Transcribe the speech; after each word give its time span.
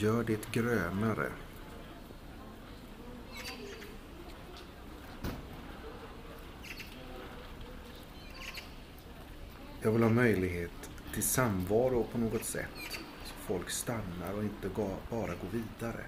Gör 0.00 0.24
det 0.24 0.52
grönare. 0.52 1.32
Jag 9.82 9.92
vill 9.92 10.02
ha 10.02 10.10
möjlighet 10.10 10.90
till 11.14 11.22
samvaro 11.22 12.06
på 12.12 12.18
något 12.18 12.44
sätt. 12.44 12.66
Så 13.24 13.34
folk 13.46 13.70
stannar 13.70 14.32
och 14.36 14.42
inte 14.42 14.68
bara 15.10 15.26
går 15.26 15.48
vidare. 15.52 16.04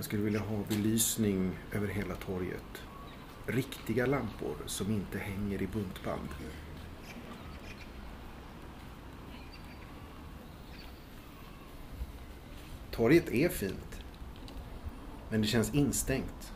Jag 0.00 0.04
skulle 0.04 0.22
vilja 0.22 0.40
ha 0.40 0.58
belysning 0.68 1.58
över 1.72 1.88
hela 1.88 2.14
torget. 2.14 2.82
Riktiga 3.46 4.06
lampor 4.06 4.56
som 4.66 4.90
inte 4.90 5.18
hänger 5.18 5.62
i 5.62 5.66
buntband. 5.66 6.28
Torget 12.90 13.28
är 13.28 13.48
fint. 13.48 14.00
Men 15.30 15.40
det 15.40 15.46
känns 15.46 15.74
instängt. 15.74 16.52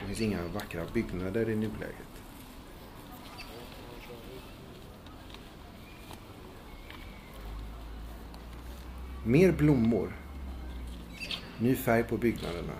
Det 0.00 0.06
finns 0.06 0.20
inga 0.20 0.48
vackra 0.48 0.84
byggnader 0.94 1.50
i 1.50 1.56
nuläget. 1.56 2.22
Mer 9.24 9.52
blommor. 9.52 10.23
Ny 11.58 11.76
färg 11.76 12.04
på 12.04 12.16
byggnaderna. 12.16 12.72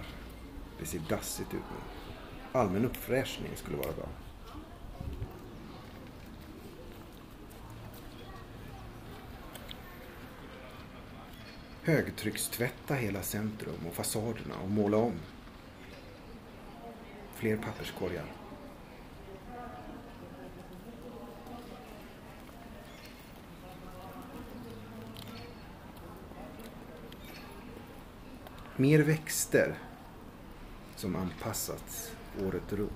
Det 0.78 0.86
ser 0.86 1.00
dassigt 1.08 1.54
ut 1.54 1.60
nu. 1.60 2.10
Allmän 2.52 2.84
uppfräschning 2.84 3.56
skulle 3.56 3.76
vara 3.76 3.92
bra. 3.92 4.08
Högtryckstvätta 11.82 12.94
hela 12.94 13.22
centrum 13.22 13.86
och 13.86 13.94
fasaderna 13.94 14.54
och 14.62 14.70
måla 14.70 14.96
om. 14.96 15.14
Fler 17.34 17.56
papperskorgar. 17.56 18.43
Mer 28.76 28.98
växter 28.98 29.78
som 30.96 31.16
anpassats 31.16 32.12
året 32.42 32.72
runt. 32.72 32.90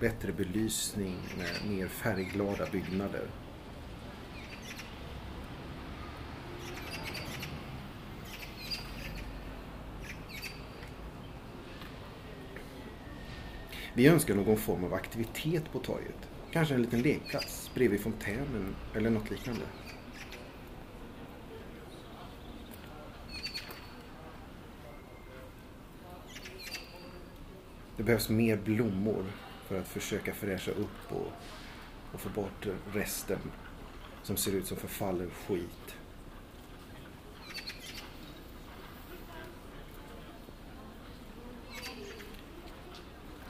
Bättre 0.00 0.32
belysning 0.32 1.16
med 1.38 1.76
mer 1.76 1.88
färgglada 1.88 2.66
byggnader. 2.72 3.30
Vi 13.94 14.06
önskar 14.06 14.34
någon 14.34 14.56
form 14.56 14.84
av 14.84 14.94
aktivitet 14.94 15.72
på 15.72 15.78
torget. 15.78 16.28
Kanske 16.52 16.74
en 16.74 16.82
liten 16.82 17.02
lekplats 17.02 17.70
bredvid 17.74 18.00
fontänen 18.00 18.76
eller 18.94 19.10
något 19.10 19.30
liknande. 19.30 19.62
Det 27.98 28.04
behövs 28.04 28.28
mer 28.28 28.56
blommor 28.56 29.24
för 29.66 29.80
att 29.80 29.88
försöka 29.88 30.34
fräscha 30.34 30.70
upp 30.70 31.12
och, 31.12 31.32
och 32.12 32.20
få 32.20 32.28
bort 32.28 32.66
resten 32.92 33.38
som 34.22 34.36
ser 34.36 34.52
ut 34.52 34.66
som 34.66 34.76
förfallen 34.76 35.30
skit. 35.30 35.94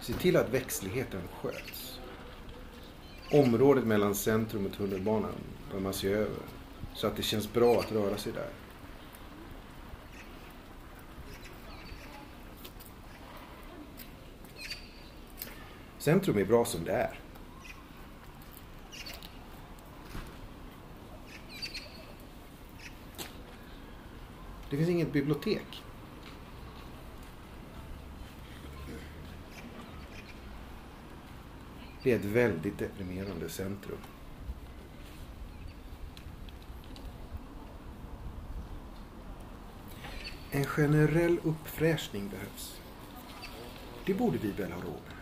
Se 0.01 0.13
till 0.13 0.37
att 0.37 0.51
växtligheten 0.51 1.23
sköts. 1.41 2.01
Området 3.33 3.85
mellan 3.85 4.15
centrum 4.15 4.67
och 4.67 4.73
tunnelbanan 4.73 5.35
bör 5.73 5.81
man 5.81 5.95
se 5.95 6.09
över 6.09 6.43
så 6.95 7.07
att 7.07 7.17
det 7.17 7.23
känns 7.23 7.53
bra 7.53 7.81
att 7.81 7.93
röra 7.93 8.17
sig 8.17 8.33
där. 8.33 8.68
Centrum 15.99 16.39
är 16.39 16.45
bra 16.45 16.65
som 16.65 16.85
det 16.85 16.93
är. 16.93 17.21
Det 24.71 24.77
finns 24.77 24.89
inget 24.89 25.13
bibliotek. 25.13 25.83
Det 32.03 32.13
är 32.13 32.17
ett 32.17 32.25
väldigt 32.25 32.79
deprimerande 32.79 33.49
centrum. 33.49 33.99
En 40.51 40.65
generell 40.65 41.39
uppfräschning 41.43 42.29
behövs. 42.29 42.81
Det 44.07 44.15
borde 44.15 44.39
vi 44.39 44.51
väl 44.51 44.73
ha 44.73 44.81
råd 44.81 45.01
med. 45.09 45.18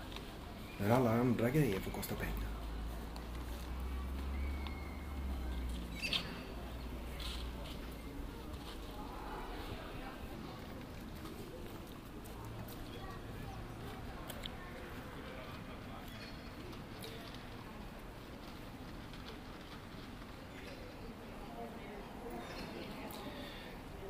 När 0.79 0.91
alla 0.91 1.11
andra 1.11 1.51
grejer 1.51 1.81
får 1.81 1.91
kosta 1.91 2.15
pengar. 2.15 2.47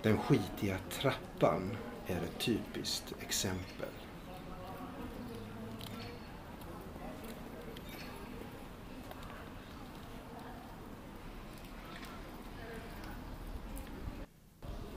Den 0.02 0.18
skitiga 0.18 0.78
trappan 0.90 1.76
är 2.06 2.16
ett 2.16 2.38
typiskt 2.38 3.14
exempel. 3.20 3.88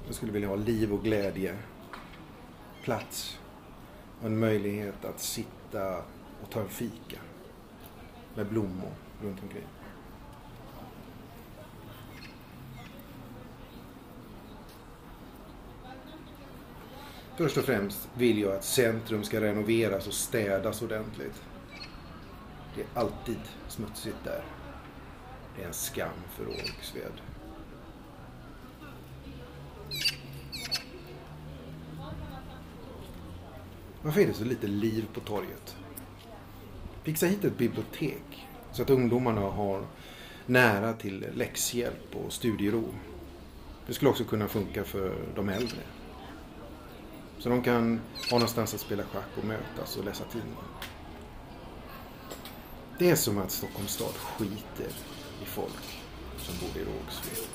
Jag 0.10 0.16
skulle 0.16 0.32
vilja 0.32 0.48
ha 0.48 0.56
liv 0.56 0.94
och 0.94 1.04
glädje, 1.04 1.56
plats 2.84 3.40
och 4.20 4.26
en 4.26 4.40
möjlighet 4.40 5.06
att 5.06 5.20
sitta 5.20 5.98
och 6.44 6.50
ta 6.50 6.62
en 6.62 6.70
fika 6.70 7.20
med 8.36 8.48
blommor 8.48 8.92
runt 9.22 9.44
omkring. 9.44 9.68
Först 17.38 17.58
och 17.58 17.64
främst 17.64 18.10
vill 18.14 18.40
jag 18.40 18.56
att 18.56 18.64
centrum 18.64 19.24
ska 19.24 19.42
renoveras 19.42 20.08
och 20.08 20.14
städas 20.14 20.82
ordentligt. 20.82 21.44
Det 22.76 22.82
är 22.82 22.88
alltid 22.94 23.40
smutsigt 23.68 24.18
där. 24.24 24.44
Det 25.56 25.64
är 25.64 25.68
en 25.68 25.74
skam 25.74 26.10
för 26.30 26.48
Ågsved. 26.48 27.22
Varför 34.02 34.22
är 34.22 34.28
det 34.28 34.34
så 34.34 34.44
lite 34.44 34.68
liv 34.68 35.08
på 35.14 35.20
torget? 35.20 35.76
Fixa 37.04 37.26
hit 37.26 37.46
ett 37.46 37.58
bibliotek 37.58 38.48
så 38.72 38.82
att 38.82 38.90
ungdomarna 38.90 39.42
har 39.42 39.88
nära 40.46 40.94
till 40.94 41.28
läxhjälp 41.34 42.16
och 42.16 42.34
studiero. 42.34 42.84
Det 43.88 43.94
skulle 43.94 44.12
också 44.12 44.24
kunna 44.24 44.48
funka 44.48 44.84
för 44.84 45.16
de 45.36 45.50
äldre. 45.50 45.80
Så 47.40 47.50
de 47.50 47.64
kan 47.64 48.00
ha 48.32 48.38
någonstans 48.38 48.74
att 48.74 48.80
spela 48.80 49.04
schack 49.04 49.38
och 49.38 49.46
mötas 49.46 49.98
och 49.98 50.06
läsa 50.06 50.24
tidningar. 50.24 50.64
Det 53.00 53.10
är 53.10 53.16
som 53.16 53.38
att 53.38 53.52
Stockholms 53.52 53.92
stad 53.92 54.14
skiter 54.14 54.92
i 55.44 55.46
folk 55.46 56.02
som 56.38 56.56
bor 56.60 56.82
i 56.82 56.86
Rågsved. 56.86 57.48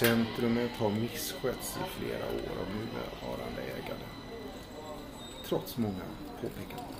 Centrumet 0.00 0.70
har 0.70 0.90
misskötts 0.90 1.76
i 1.76 1.90
flera 1.90 2.24
år 2.24 2.60
av 2.60 2.66
nuvarande 2.76 3.62
ägare. 3.62 4.06
Trots 5.46 5.76
många 5.76 6.04
påpekanden. 6.40 6.94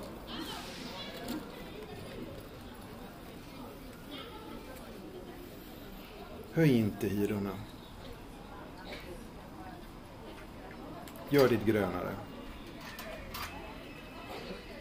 Höj 6.52 6.76
inte 6.78 7.08
hyrorna. 7.08 7.58
Gör 11.30 11.48
ditt 11.48 11.64
grönare. 11.64 12.14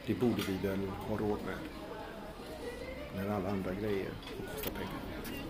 Det 0.06 0.14
borde 0.14 0.42
vi 0.48 0.68
väl 0.68 0.88
ha 0.88 1.18
råd 1.18 1.40
med. 1.46 1.58
När 3.16 3.36
alla 3.36 3.50
andra 3.50 3.74
grejer 3.74 4.12
får 4.38 4.54
kosta 4.54 4.70
pengar. 4.70 5.49